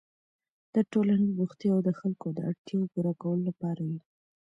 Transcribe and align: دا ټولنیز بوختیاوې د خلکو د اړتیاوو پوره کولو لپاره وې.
دا 0.73 0.81
ټولنیز 0.93 1.31
بوختیاوې 1.37 1.81
د 1.85 1.89
خلکو 1.99 2.27
د 2.33 2.39
اړتیاوو 2.49 2.91
پوره 2.93 3.13
کولو 3.21 3.41
لپاره 3.49 3.81
وې. 3.89 3.99